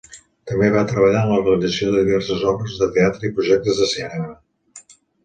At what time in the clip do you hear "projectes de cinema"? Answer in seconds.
3.41-4.31